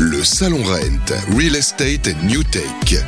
[0.00, 2.62] Le Salon Rent, Real Estate and New Tech.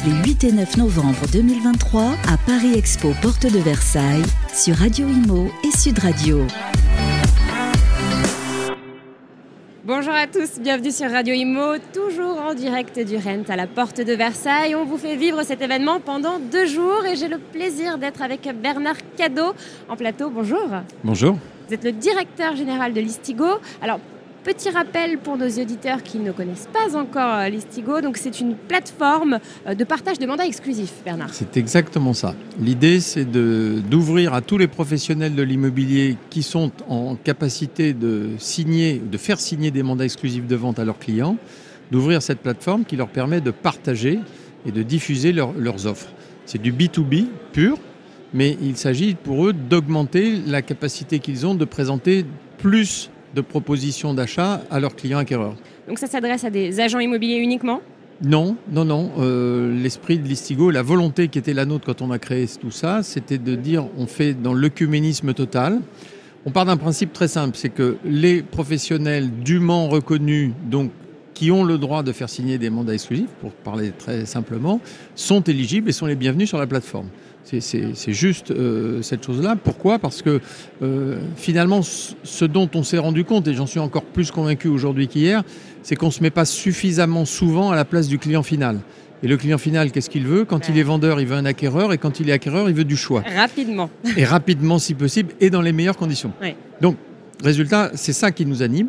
[0.05, 5.53] Les 8 et 9 novembre 2023 à Paris Expo, porte de Versailles, sur Radio Imo
[5.63, 6.45] et Sud Radio.
[9.85, 14.01] Bonjour à tous, bienvenue sur Radio Imo, toujours en direct du Rent à la porte
[14.01, 14.75] de Versailles.
[14.75, 18.49] On vous fait vivre cet événement pendant deux jours et j'ai le plaisir d'être avec
[18.61, 19.55] Bernard Cadeau
[19.89, 20.29] en plateau.
[20.29, 20.69] Bonjour.
[21.05, 21.39] Bonjour.
[21.69, 23.47] Vous êtes le directeur général de l'Istigo.
[23.81, 24.01] Alors,
[24.43, 28.57] Petit rappel pour nos auditeurs qui ne connaissent pas encore euh, l'Istigo, donc c'est une
[28.57, 31.29] plateforme euh, de partage de mandats exclusifs, Bernard.
[31.35, 32.35] C'est exactement ça.
[32.59, 38.99] L'idée, c'est d'ouvrir à tous les professionnels de l'immobilier qui sont en capacité de signer,
[38.99, 41.37] de faire signer des mandats exclusifs de vente à leurs clients,
[41.91, 44.21] d'ouvrir cette plateforme qui leur permet de partager
[44.65, 46.09] et de diffuser leurs offres.
[46.47, 47.77] C'est du B2B pur,
[48.33, 52.25] mais il s'agit pour eux d'augmenter la capacité qu'ils ont de présenter
[52.57, 55.55] plus de propositions d'achat à leurs clients acquéreurs.
[55.89, 57.81] Donc ça s'adresse à des agents immobiliers uniquement?
[58.23, 59.11] Non, non, non.
[59.19, 62.71] Euh, l'esprit de l'Istigo, la volonté qui était la nôtre quand on a créé tout
[62.71, 65.81] ça, c'était de dire on fait dans l'œcuménisme total.
[66.45, 70.91] On part d'un principe très simple, c'est que les professionnels dûment reconnus, donc
[71.41, 74.79] qui ont le droit de faire signer des mandats exclusifs, pour parler très simplement,
[75.15, 77.07] sont éligibles et sont les bienvenus sur la plateforme.
[77.45, 79.57] C'est juste euh, cette chose-là.
[79.57, 79.99] Pourquoi?
[79.99, 80.43] Parce que
[80.83, 85.09] euh, finalement, ce dont on s'est rendu compte, et j'en suis encore plus convaincu aujourd'hui
[85.09, 85.43] qu'hier,
[85.83, 88.79] c'est qu'on ne se met pas suffisamment souvent à la place du client final.
[89.23, 90.45] Et le client final, qu'est-ce qu'il veut?
[90.45, 92.85] Quand il est vendeur, il veut un acquéreur, et quand il est acquéreur, il veut
[92.85, 93.25] du choix.
[93.35, 93.89] Rapidement.
[94.15, 96.35] Et rapidement, si possible, et dans les meilleures conditions.
[96.83, 96.97] Donc,
[97.43, 98.89] résultat, c'est ça qui nous anime.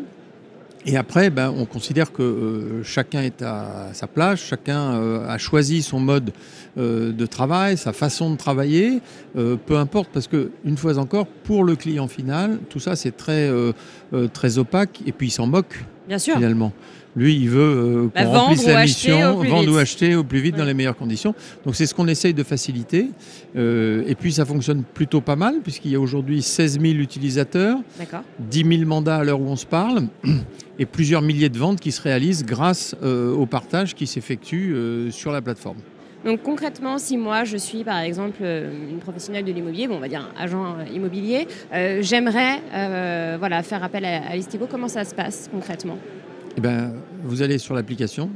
[0.86, 5.38] Et après, ben, on considère que euh, chacun est à sa place, chacun euh, a
[5.38, 6.32] choisi son mode
[6.78, 9.02] euh, de travail, sa façon de travailler,
[9.34, 13.50] peu importe, parce que une fois encore, pour le client final, tout ça c'est très
[14.34, 16.36] très opaque, et puis il s'en moque Bien sûr.
[16.36, 16.74] finalement.
[17.16, 20.58] Lui, il veut euh, qu'on bah, remplisse la mission, vendre ou acheter au plus vite
[20.58, 21.34] dans les meilleures conditions.
[21.66, 23.08] Donc c'est ce qu'on essaye de faciliter.
[23.56, 27.78] Euh, et puis ça fonctionne plutôt pas mal, puisqu'il y a aujourd'hui 16 000 utilisateurs,
[28.40, 30.08] 10 000 mandats à l'heure où on se parle,
[30.80, 34.76] et plusieurs milliers de ventes qui se réalisent grâce euh, au partage qui s'effectue
[35.12, 35.78] sur la plateforme.
[36.24, 40.08] Donc concrètement, si moi je suis par exemple une professionnelle de l'immobilier, bon, on va
[40.08, 41.48] dire agent immobilier,
[42.00, 42.60] j'aimerais
[43.40, 45.98] voilà, faire appel à, à Listigo, comment ça se passe concrètement?
[46.58, 46.94] Eh ben,
[47.24, 48.30] Vous allez sur l'application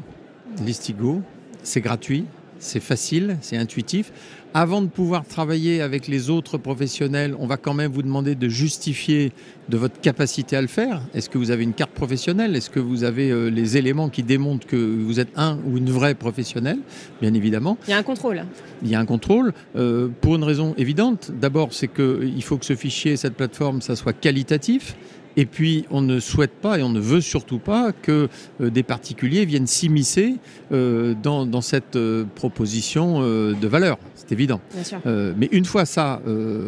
[0.63, 1.21] Listigo,
[1.63, 2.25] c'est gratuit,
[2.59, 4.11] c'est facile, c'est intuitif.
[4.53, 8.47] Avant de pouvoir travailler avec les autres professionnels, on va quand même vous demander de
[8.47, 9.33] justifier
[9.67, 11.01] de votre capacité à le faire.
[11.13, 12.55] Est-ce que vous avez une carte professionnelle?
[12.55, 15.89] Est-ce que vous avez euh, les éléments qui démontrent que vous êtes un ou une
[15.89, 16.79] vraie professionnelle?
[17.21, 17.77] Bien évidemment.
[17.87, 18.45] Il y a un contrôle.
[18.81, 21.31] Il y a un contrôle euh, pour une raison évidente.
[21.37, 24.95] D'abord, c'est qu'il faut que ce fichier, cette plateforme, ça soit qualitatif.
[25.37, 28.29] Et puis, on ne souhaite pas et on ne veut surtout pas que
[28.61, 30.35] euh, des particuliers viennent s'immiscer
[30.71, 33.97] euh, dans, cette euh, proposition de valeur.
[34.15, 34.61] C'est évident.
[35.05, 36.21] mais une fois ça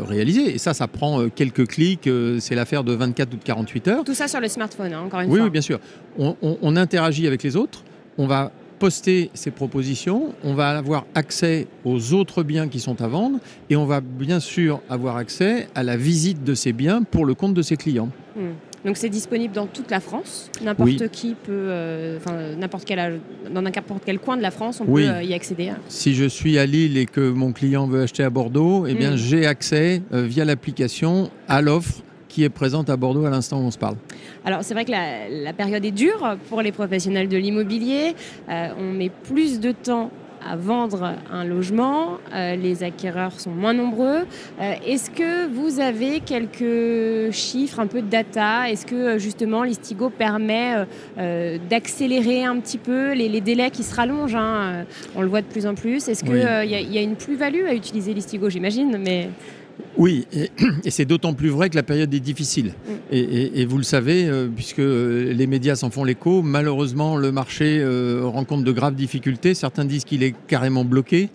[0.07, 4.03] réalisé, et ça, ça prend quelques clics, c'est l'affaire de 24 ou de 48 heures.
[4.03, 5.44] Tout ça sur le smartphone, hein, encore une fois.
[5.44, 5.79] Oui, bien sûr.
[6.17, 7.83] on interagit avec les autres.
[8.17, 13.07] On va poster ces propositions, on va avoir accès aux autres biens qui sont à
[13.07, 13.39] vendre
[13.69, 17.33] et on va bien sûr avoir accès à la visite de ces biens pour le
[17.33, 18.09] compte de ses clients.
[18.87, 20.49] Donc c'est disponible dans toute la France.
[20.63, 23.19] N'importe qui peut, euh, enfin n'importe quel,
[23.53, 25.73] dans n'importe quel coin de la France, on peut euh, y accéder.
[25.89, 29.15] Si je suis à Lille et que mon client veut acheter à Bordeaux, eh bien
[29.15, 29.17] hmm.
[29.17, 33.63] j'ai accès euh, via l'application à l'offre qui est présente à Bordeaux à l'instant où
[33.63, 33.97] on se parle.
[34.45, 38.15] Alors c'est vrai que la, période est dure pour les professionnels de l'immobilier.
[38.47, 40.11] On met plus de temps
[40.47, 44.25] à vendre un logement, euh, les acquéreurs sont moins nombreux.
[44.61, 48.69] Euh, est-ce que vous avez quelques chiffres, un peu de data?
[48.69, 50.85] Est-ce que justement l'Istigo permet
[51.69, 54.85] d'accélérer un petit peu les, délais qui se rallongent hein?
[55.15, 56.07] On le voit de plus en plus.
[56.07, 59.29] Est-ce qu'il y, y, a une plus-value à utiliser l'Istigo, j'imagine mais...
[59.97, 60.27] Oui,
[60.85, 62.67] et, c'est d'autant plus vrai que la période est difficile.
[62.67, 62.91] Mm.
[63.11, 68.21] Et, vous le savez, euh, puisque les médias s'en font l'écho, malheureusement, le marché euh,
[68.25, 69.53] rencontre de graves difficultés.
[69.53, 71.29] Certains disent qu'il est carrément bloqué.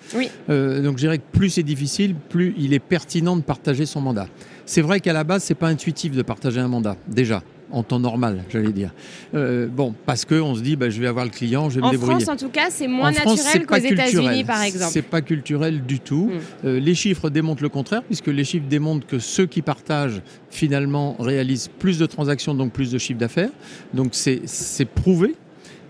[0.50, 4.00] Euh, donc je dirais que plus c'est difficile, plus il est pertinent de partager son
[4.00, 4.28] mandat.
[4.66, 7.42] C'est vrai qu'à la base, c'est pas intuitif de partager un mandat, déjà
[7.72, 8.92] en temps normal, j'allais dire.
[9.34, 11.90] Euh, bon, parce qu'on se dit, bah, je vais avoir le client, je vais me
[11.90, 12.14] débrouiller.
[12.14, 14.92] En France, en tout cas, c'est moins naturel qu'aux États-Unis, par exemple.
[14.92, 16.30] C'est pas culturel du tout.
[16.32, 16.66] Hmm.
[16.66, 21.16] Euh, les chiffres démontrent le contraire, puisque les chiffres démontrent que ceux qui partagent, finalement,
[21.18, 23.50] réalisent plus de transactions, donc plus de chiffres d'affaires.
[23.94, 25.34] Donc c'est prouvé.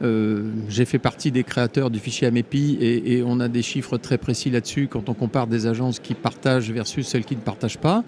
[0.03, 3.99] Euh, j'ai fait partie des créateurs du fichier AMEPI et, et on a des chiffres
[3.99, 7.79] très précis là-dessus quand on compare des agences qui partagent versus celles qui ne partagent
[7.79, 8.03] pas.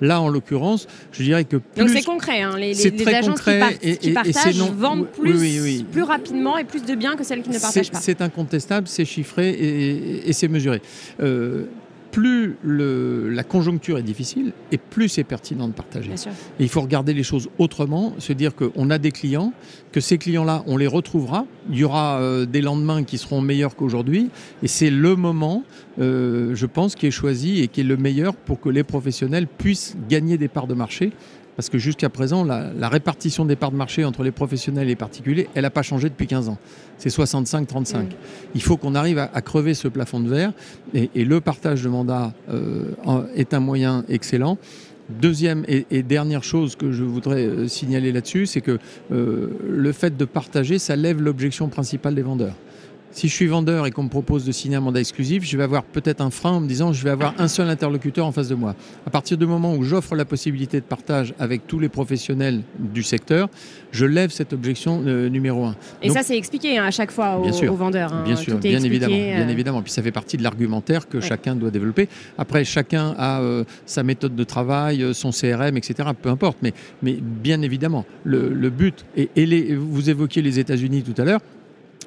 [0.00, 1.80] Là, en l'occurrence, je dirais que plus...
[1.80, 4.70] Donc c'est concret, hein, les, les, les agences qui, part, et, qui partagent non...
[4.72, 5.86] vendent plus, oui, oui, oui.
[5.90, 7.98] plus rapidement et plus de biens que celles qui ne partagent pas.
[7.98, 10.80] C'est incontestable, c'est chiffré et, et c'est mesuré.
[11.20, 11.64] Euh,
[12.10, 16.10] plus le, la conjoncture est difficile et plus c'est pertinent de partager.
[16.10, 19.52] Et il faut regarder les choses autrement, se dire qu'on a des clients,
[19.92, 21.46] que ces clients-là, on les retrouvera.
[21.70, 24.30] Il y aura euh, des lendemains qui seront meilleurs qu'aujourd'hui.
[24.62, 25.64] Et c'est le moment,
[26.00, 29.46] euh, je pense, qui est choisi et qui est le meilleur pour que les professionnels
[29.46, 31.12] puissent gagner des parts de marché
[31.60, 34.92] parce que jusqu'à présent, la, la, répartition des parts de marché entre les professionnels et
[34.92, 36.56] les particuliers, elle n'a pas changé depuis 15 ans.
[36.96, 37.98] C'est 65-35.
[37.98, 38.06] Mmh.
[38.54, 40.54] Il faut qu'on arrive à, à, crever ce plafond de verre,
[40.94, 42.94] et, et le partage de mandats euh,
[43.34, 44.56] est un moyen excellent.
[45.10, 48.78] Deuxième et, et, dernière chose que je voudrais euh, signaler là-dessus, c'est que
[49.12, 52.54] euh, le fait de partager, ça lève l'objection principale des vendeurs.
[53.12, 55.64] Si je suis vendeur et qu'on me propose de signer un mandat exclusif, je vais
[55.64, 58.48] avoir peut-être un frein en me disant je vais avoir un seul interlocuteur en face
[58.48, 58.76] de moi.
[59.04, 63.02] À partir du moment où j'offre la possibilité de partage avec tous les professionnels du
[63.02, 63.48] secteur,
[63.90, 65.74] je lève cette objection euh, numéro un.
[66.02, 68.12] Et Donc, ça, c'est expliqué hein, à chaque fois aux, sûr, aux vendeurs.
[68.12, 68.22] Hein.
[68.24, 69.36] Bien sûr, bien expliqué, évidemment, euh...
[69.36, 69.82] bien évidemment.
[69.82, 71.26] Puis ça fait partie de l'argumentaire que ouais.
[71.26, 72.08] chacun doit développer.
[72.38, 76.10] Après, chacun a euh, sa méthode de travail, euh, son CRM, etc.
[76.20, 76.58] Peu importe.
[76.62, 76.72] Mais,
[77.02, 81.24] mais bien évidemment, le, le but, et, et les, vous évoquiez les États-Unis tout à
[81.24, 81.40] l'heure,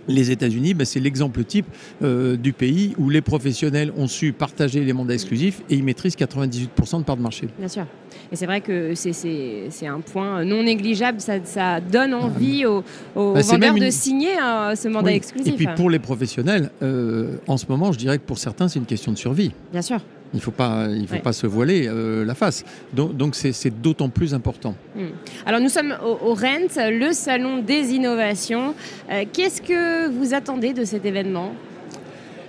[0.07, 1.65] les États-Unis, ben, c'est l'exemple type
[2.01, 6.15] euh, du pays où les professionnels ont su partager les mandats exclusifs et ils maîtrisent
[6.15, 7.47] 98% de parts de marché.
[7.57, 7.85] Bien sûr.
[8.31, 11.19] Et c'est vrai que c'est un point non négligeable.
[11.19, 12.83] Ça, ça donne envie aux,
[13.15, 13.85] aux ben, vendeurs une...
[13.85, 15.15] de signer euh, ce mandat oui.
[15.15, 15.53] exclusif.
[15.53, 18.79] Et puis pour les professionnels, euh, en ce moment, je dirais que pour certains, c'est
[18.79, 19.51] une question de survie.
[19.71, 19.99] Bien sûr.
[20.33, 21.21] Il ne faut pas, il faut ouais.
[21.21, 22.63] pas se voiler euh, la face.
[22.93, 24.75] Donc, c'est d'autant plus important.
[24.95, 25.01] Mmh.
[25.45, 28.73] Alors nous sommes au, au, RENT, le salon des innovations.
[29.11, 31.53] Euh, Qu'est-ce que vous attendez de cet événement?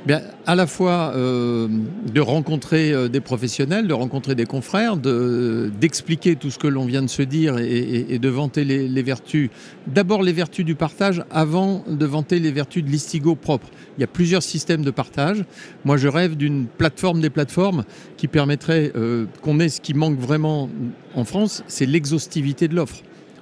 [0.07, 1.67] Bien, à la fois euh,
[2.13, 6.85] de rencontrer euh, des professionnels, de rencontrer des confrères, d'expliquer de, tout ce que l'on
[6.85, 9.49] vient de se dire et, de vanter les, les vertus.
[9.87, 13.69] D'abord les vertus du partage avant de vanter les vertus de l'Istigo propre.
[13.97, 15.43] Il y a plusieurs systèmes de partage.
[15.87, 17.85] Moi, je rêve d'une plateforme des plateformes
[18.19, 20.69] qui permettrait euh, qu'on ait ce qui manque vraiment
[21.15, 22.97] en France, c'est l'exhaustivité de l'offre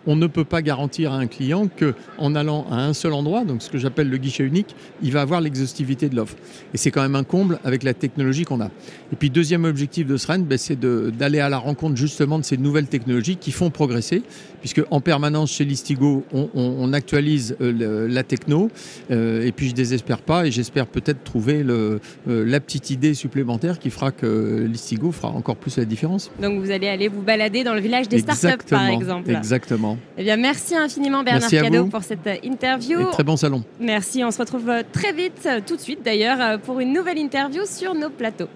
[0.06, 3.44] on ne peut pas garantir à un client que en allant à un seul endroit,
[3.44, 6.36] donc ce que j'appelle le guichet unique, il va avoir l'exhaustivité de l'offre.
[6.74, 8.70] Et c'est quand même un comble avec la technologie qu'on a.
[9.12, 12.56] Et puis deuxième objectif de SREN, ben, c'est d'aller à la rencontre justement de ces
[12.56, 14.22] nouvelles technologies qui font progresser,
[14.60, 18.70] puisque en permanence chez Listigo, on, on, on actualise euh, le, la techno.
[19.10, 23.14] Euh, et puis je désespère pas, et j'espère peut-être trouver le, euh, la petite idée
[23.14, 26.30] supplémentaire qui fera que Listigo fera encore plus la différence.
[26.40, 29.30] Donc vous allez aller vous balader dans le village des startups, par exemple.
[29.30, 29.91] Exactement.
[30.18, 33.00] Eh bien, merci infiniment Bernard Cadeau pour cette euh, interview.
[33.00, 33.62] Et très bon salon.
[33.80, 37.18] Merci, on se retrouve euh, très vite, euh, tout de suite d'ailleurs, pour une nouvelle
[37.18, 38.48] interview sur nos plateaux.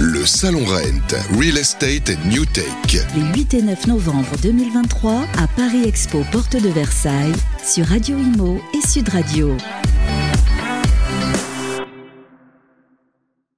[0.00, 3.04] Le Salon Rent, Real Estate and New Take.
[3.16, 7.32] Les 8 et 9 novembre 2023 à Paris Expo, porte de Versailles,
[7.64, 9.56] sur Radio Imo et Sud Radio.